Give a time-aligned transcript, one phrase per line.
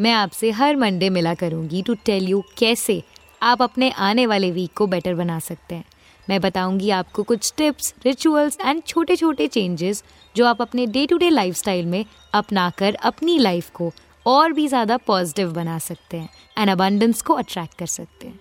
[0.00, 3.02] मैं आपसे हर मंडे मिला करूँगी टू टेल यू कैसे
[3.42, 5.84] आप अपने आने वाले वीक को बेटर बना सकते हैं।
[6.28, 10.02] मैं बताऊँगी आपको कुछ टिप्स रिचुअल्स एंड छोटे छोटे चेंजेस
[10.36, 12.04] जो आप अपने डे टू डे लाइफ में
[12.34, 13.92] अपना कर अपनी लाइफ को
[14.26, 16.28] और भी ज़्यादा पॉजिटिव बना सकते हैं
[16.58, 18.40] एंड अबंडेंस को अट्रैक्ट कर सकते हैं।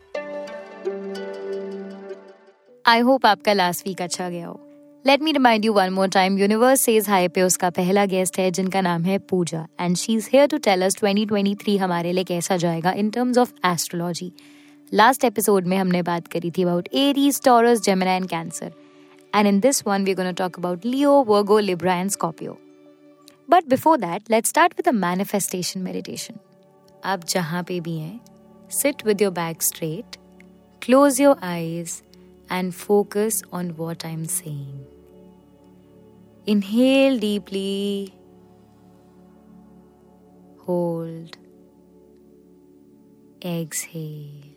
[2.85, 4.68] आई होप आपका लास्ट वीक अच्छा गया हो।
[5.09, 8.49] Let me remind you one more time universe says hi पे उसका पहला गेस्ट है,
[8.51, 9.65] जिनका नाम है Pooja.
[9.79, 13.53] And she is here to tell us 2023 हमारे लिए कैसा जाएगा in terms of
[13.65, 14.31] astrology
[14.91, 18.71] last episode में हमने बात करी थी about Aries Taurus Gemini and Cancer
[19.33, 22.57] and in this one we gonna talk about Leo Virgo Libra and Scorpio
[23.49, 26.35] but before that let's start with a manifestation meditation
[27.05, 28.19] आप जहाँ पे भी हैं
[28.73, 30.17] sit with your back straight
[30.81, 32.01] close your eyes
[32.49, 34.98] and focus on what I'm saying.
[36.51, 38.11] Inhale deeply,
[40.61, 41.37] hold,
[43.45, 44.47] exhale.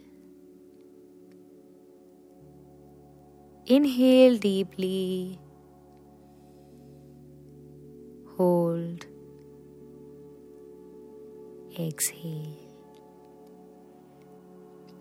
[3.66, 5.38] Inhale deeply,
[8.38, 9.04] hold,
[11.78, 12.56] exhale.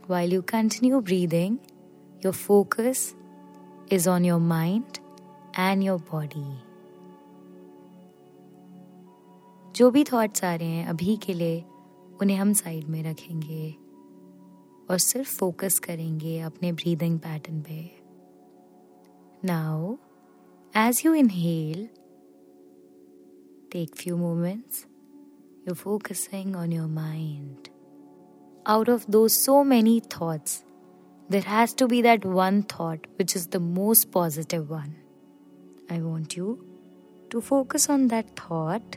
[0.07, 1.57] While you continue breathing,
[2.19, 3.15] your focus
[3.89, 4.99] is on your mind
[5.53, 6.65] and your body.
[9.75, 11.63] जो भी thoughts आ रहे हैं अभी के लिए,
[12.21, 13.75] उन्हें हम side में रखेंगे
[14.89, 17.89] और सिर्फ़ फोकस करेंगे अपने ब्रीदिंग पैटर्न पे।
[19.45, 19.95] Now
[20.77, 21.89] as you inhale
[23.71, 24.85] take few moments
[25.67, 27.67] you focusing on your mind
[28.67, 30.63] out of those so many thoughts
[31.31, 34.93] there has to be that one thought which is the most positive one
[35.91, 36.57] I want you
[37.31, 38.95] to focus on that thought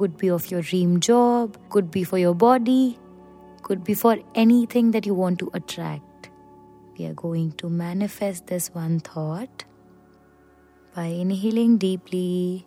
[0.00, 2.98] Could be of your dream job, could be for your body,
[3.62, 6.30] could be for anything that you want to attract.
[6.96, 9.64] We are going to manifest this one thought
[10.94, 12.64] by inhaling deeply,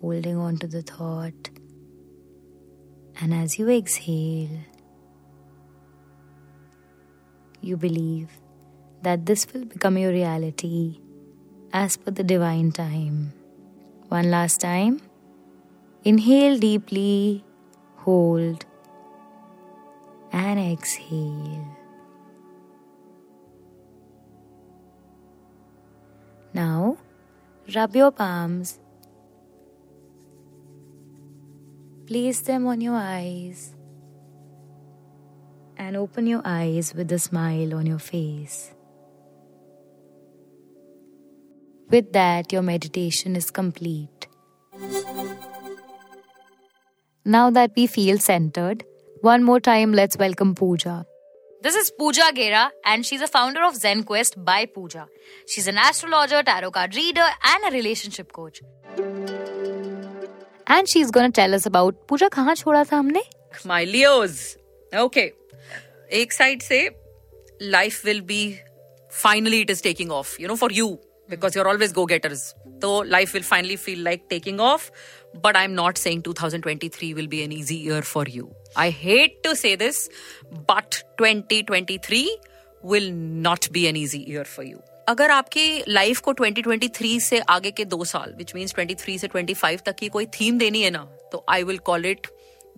[0.00, 1.50] holding on to the thought,
[3.20, 4.56] and as you exhale,
[7.60, 8.30] you believe
[9.02, 11.00] that this will become your reality
[11.74, 13.34] as per the divine time.
[14.08, 15.02] One last time.
[16.02, 17.44] Inhale deeply,
[17.96, 18.64] hold,
[20.32, 21.76] and exhale.
[26.54, 26.96] Now,
[27.74, 28.78] rub your palms.
[32.06, 33.74] Place them on your eyes
[35.76, 38.72] and open your eyes with a smile on your face.
[41.88, 44.28] With that, your meditation is complete.
[47.24, 48.82] Now that we feel centered,
[49.20, 51.04] one more time let's welcome Pooja.
[51.62, 55.06] This is Pooja Khera, and she's a founder of ZenQuest by Pooja.
[55.46, 58.62] She's an astrologer, tarot card reader, and a relationship coach.
[60.66, 63.22] And she's gonna tell us about Pooja कहाँ छोड़ा था हमने?
[63.66, 64.56] My Leos.
[64.94, 65.32] Okay.
[66.10, 66.88] एक side say,
[67.60, 68.58] life will be
[69.10, 70.40] finally it is taking off.
[70.40, 70.98] You know, for you
[71.28, 72.54] because you're always go-getters.
[72.82, 74.90] तो life will finally feel like taking off
[75.34, 78.50] but I'm not saying 2023 will be an easy year for you.
[78.76, 80.08] I hate to say this,
[80.66, 82.38] but 2023
[82.84, 84.80] will not be an easy year for you.
[85.08, 89.82] अगर आपकी life को 2023 से आगे के दो साल which means 23 से 25
[89.86, 92.26] तक की कोई थीम देनी है ना तो I will call it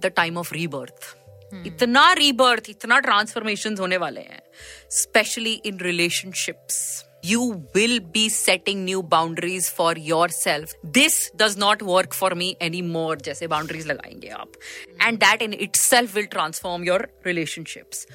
[0.00, 4.42] the time of rebirth इतना रीबर्थ इतना ट्रांसफॉर्मेशन होने वाले हैं
[4.90, 6.78] especially in relationships
[7.23, 7.41] you
[7.75, 10.73] will be setting new boundaries for yourself.
[10.97, 13.15] This does not work for me anymore.
[13.27, 14.51] जैसे boundaries लगाएंगे आप
[15.07, 18.05] and that in itself will transform your relationships.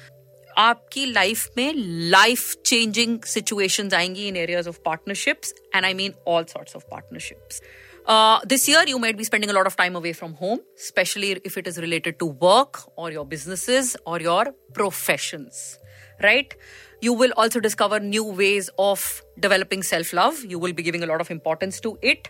[0.57, 6.43] आपकी life में लाइफ चेंजिंग सिचुएशंस आएंगी in areas of partnerships and I mean all
[6.53, 7.61] sorts of partnerships
[8.05, 11.39] Uh, this year, you might be spending a lot of time away from home, especially
[11.45, 15.79] if it is related to work or your businesses or your professions,
[16.22, 16.54] right?
[17.00, 20.44] You will also discover new ways of developing self love.
[20.44, 22.28] You will be giving a lot of importance to it.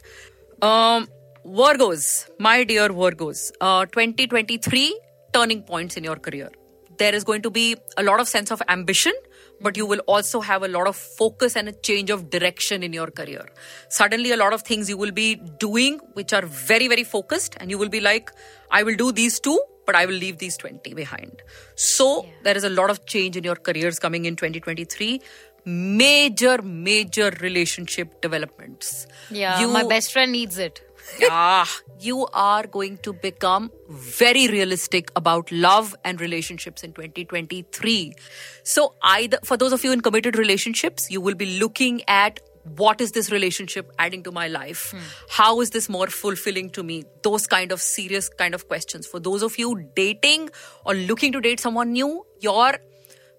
[0.61, 1.09] Um,
[1.47, 5.01] Virgos, my dear Virgos, uh, 2023
[5.33, 6.51] turning points in your career.
[6.99, 9.13] There is going to be a lot of sense of ambition,
[9.61, 12.93] but you will also have a lot of focus and a change of direction in
[12.93, 13.49] your career.
[13.89, 17.71] Suddenly, a lot of things you will be doing which are very, very focused, and
[17.71, 18.33] you will be like,
[18.71, 19.59] I will do these two,
[19.89, 21.43] but I will leave these 20 behind.
[21.75, 22.31] So, yeah.
[22.45, 25.21] there is a lot of change in your careers coming in 2023
[25.65, 30.81] major major relationship developments yeah you, my best friend needs it
[31.31, 31.69] ah,
[32.01, 38.15] you are going to become very realistic about love and relationships in 2023.
[38.63, 42.41] So, either for those of you in committed relationships, you will be looking at
[42.77, 44.99] what is this relationship adding to my life hmm.
[45.29, 49.21] how is this more fulfilling to me those kind of serious kind of questions for
[49.21, 50.49] those of you dating
[50.85, 52.75] or looking to date someone new your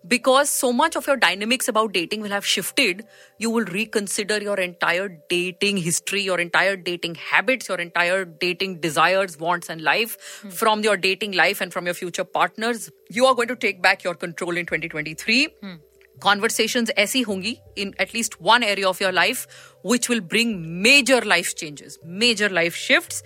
[0.08, 3.06] because so much of your dynamics about dating will have shifted,
[3.38, 9.38] you will reconsider your entire dating history, your entire dating habits, your entire dating desires,
[9.38, 10.54] wants, and life mm.
[10.54, 12.90] from your dating life and from your future partners.
[13.10, 15.48] You are going to take back your control in 2023.
[15.64, 15.80] Mm.
[16.23, 19.47] Conversations ऐसी होंगी in at least one area of your life
[19.83, 23.23] which will bring major life changes, major life shifts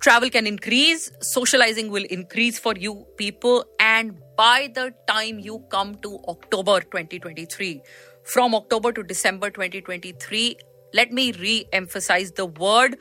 [0.00, 5.94] travel can increase, socializing will increase for you people, and by the time you come
[5.96, 7.82] to October 2023,
[8.24, 10.56] from October to December 2023,
[10.94, 12.96] let me re emphasize the word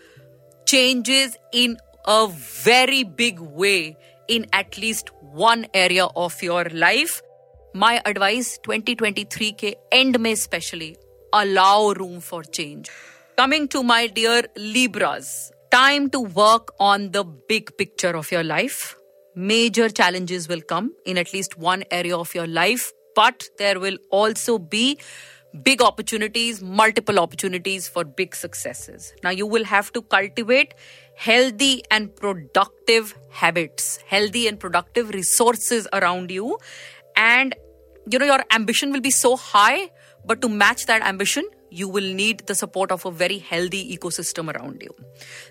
[0.66, 3.96] changes in a very big way
[4.28, 7.22] in at least one area of your life.
[7.77, 10.97] My advice 2023 ke end mein especially
[11.33, 12.89] allow room for change.
[13.37, 18.95] Coming to my dear Libras, time to work on the big picture of your life.
[19.35, 23.99] Major challenges will come in at least one area of your life, but there will
[24.11, 24.97] also be
[25.65, 29.13] big opportunities, multiple opportunities for big successes.
[29.25, 30.75] Now, you will have to cultivate
[31.17, 36.59] healthy and productive habits, healthy and productive resources around you.
[37.17, 37.55] And,
[38.11, 39.91] you know, your ambition will be so high,
[40.25, 44.53] but to match that ambition, you will need the support of a very healthy ecosystem
[44.55, 44.95] around you.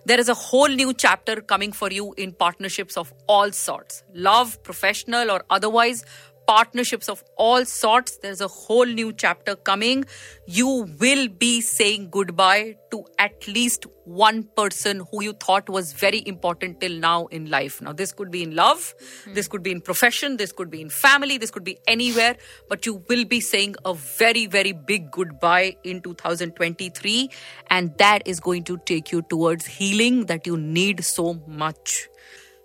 [0.06, 4.62] There is a whole new chapter coming for you in partnerships of all sorts love,
[4.64, 6.06] professional, or otherwise
[6.48, 8.18] partnerships of all sorts.
[8.18, 10.06] There's a whole new chapter coming.
[10.46, 16.22] You will be saying goodbye to at least one person who you thought was very
[16.28, 17.82] important till now in life.
[17.82, 18.94] Now, this could be in love,
[19.26, 19.34] mm.
[19.34, 22.36] this could be in profession, this could be in family, this could be anywhere,
[22.70, 27.30] but you will be saying a very, very big goodbye in 2023.
[27.70, 32.10] And that is going to take you towards healing that you need so much.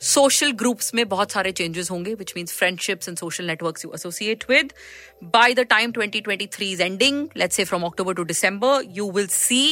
[0.01, 4.45] Social groups में बहुत सारे changes होंगे which means friendships and social networks you associate
[4.51, 4.73] with
[5.35, 9.63] by the time 2023 is ending let's say from October to December you will see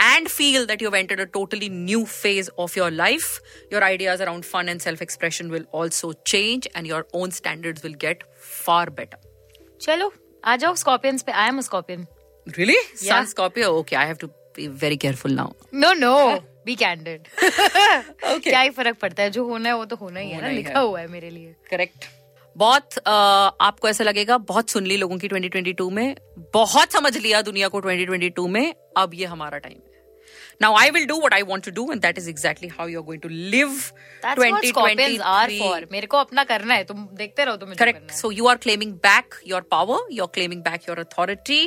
[0.00, 3.40] and feel that you entered a totally new phase of your life
[3.72, 7.94] your ideas around fun and self expression will also change and your own standard will
[8.00, 8.22] get
[8.64, 10.12] far better चलो
[10.44, 12.06] आ जाओ Scorpions पे। I am Scorpion
[12.46, 14.26] really sun Scorpio okay I have to
[14.56, 16.16] be very careful now no no
[16.66, 17.28] be candid
[18.42, 19.30] क्या ही फ़र्क पड़ता है?
[19.30, 22.04] जो होना है वो तो होना ही है ना लिखा हुआ है मेरे लिए। करेक्ट
[22.56, 26.14] बहुत आपको ऐसा लगेगा बहुत सुन ली लोगों की 2022 में
[26.54, 29.90] बहुत समझ लिया दुनिया को 2022 में अब ये हमारा टाइम है।
[30.62, 33.00] Now I will do what I want to do and that is exactly how you
[33.00, 33.80] are going to live
[34.24, 38.56] twenty are मेरे को अपना करना है तुम देखते रहो तुम्हें correct so you are
[38.56, 41.60] claiming back your power you are claiming back your authority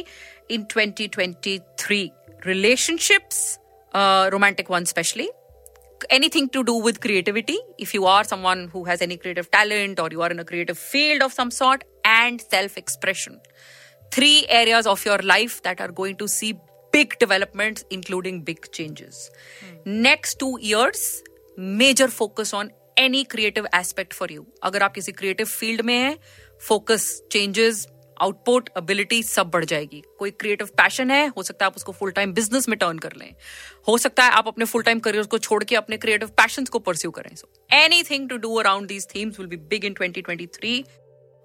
[0.52, 2.08] in 2023
[2.48, 3.60] relationships
[3.95, 5.29] uh, romantic ones especially
[6.09, 10.09] anything to do with creativity if you are someone who has any creative talent or
[10.11, 13.41] you are in a creative field of some sort and self expression
[14.11, 16.55] three areas of your life that are going to see
[16.93, 19.31] big developments including big changes
[19.61, 20.03] hmm.
[20.03, 21.23] next 2 years
[21.57, 26.17] major focus on any creative aspect for you अगर आप किसी creative field में हैं
[26.71, 27.87] focus changes
[28.22, 32.12] output ability सब बढ़ जाएगी। कोई creative passion है, हो सकता है आप उसको फुल
[32.12, 33.32] टाइम बिज़नेस में टर्न कर लें।
[33.88, 36.80] हो सकता है आप अपने फुल टाइम करियर को छोड़ के अपने क्रिएटिव पैशन को
[36.80, 37.50] परस्यू करें। So
[38.10, 40.84] anything to do around these themes will be big in twenty twenty three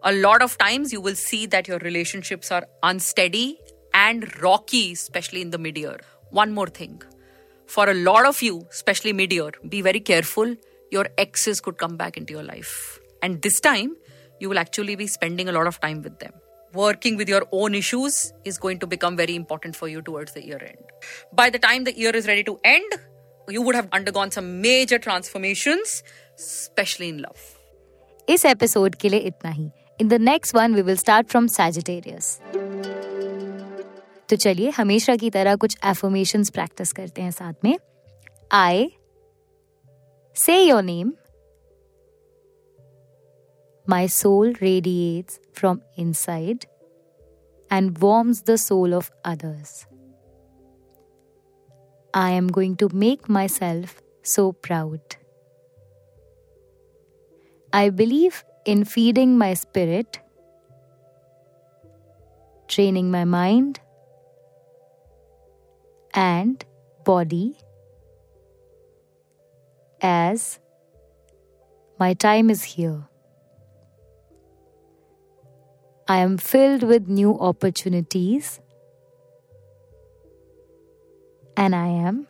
[0.03, 3.47] a lot of times you will see that your relationships are unsteady
[3.95, 6.99] and rocky especially in the mid year one more thing
[7.71, 10.57] for a lot of you especially mid year be very careful
[10.93, 13.97] your exes could come back into your life and this time
[14.43, 16.39] you will actually be spending a lot of time with them
[16.75, 20.45] working with your own issues is going to become very important for you towards the
[20.45, 20.79] year end.
[21.33, 22.93] By the time the year is ready to end,
[23.49, 26.03] you would have undergone some major transformations,
[26.39, 27.41] especially in love.
[28.29, 32.39] इस episode के लिए इतना ही in the next one we will start from Sagittarius
[34.29, 37.77] तो चलिए हमेशा की तरह कुछ एफर्मेशंस प्रैक्टिस करते हैं साथ में
[38.53, 38.89] आई
[40.37, 41.09] Say your name.
[43.91, 46.67] My soul radiates from inside
[47.69, 49.85] and warms the soul of others.
[52.15, 55.01] I am going to make myself so proud.
[57.73, 60.21] I believe in feeding my spirit,
[62.69, 63.81] training my mind
[66.15, 66.65] and
[67.05, 67.57] body
[70.01, 70.61] as
[71.99, 73.10] my time is here.
[76.11, 78.59] I am filled with new opportunities
[81.57, 82.27] and I am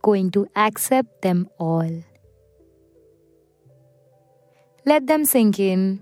[0.00, 2.02] going to accept them all.
[4.86, 6.00] Let them sink in.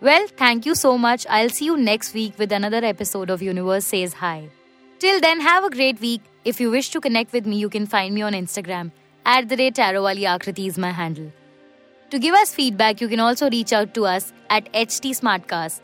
[0.00, 1.26] Well, thank you so much.
[1.28, 4.48] I'll see you next week with another episode of Universe Says Hi.
[5.00, 6.22] Till then, have a great week.
[6.46, 8.92] If you wish to connect with me, you can find me on Instagram.
[9.26, 11.30] At the rate Tarowali Akriti is my handle.
[12.10, 15.80] To give us feedback, you can also reach out to us at HT Smartcast.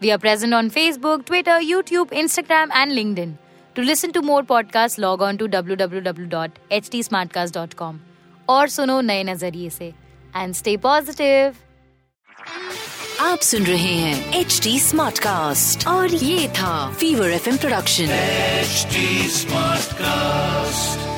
[0.00, 3.36] We are present on Facebook, Twitter, YouTube, Instagram, and LinkedIn.
[3.76, 8.00] To listen to more podcasts, log on to www.htsmartcast.com
[8.48, 9.92] और सुनो नए नज़रिए से
[10.36, 11.54] and stay positive
[13.20, 18.06] आप सुन रहे हैं H D smart cast और ये था fever F production
[18.66, 18.94] HD
[19.40, 21.13] Smartcast.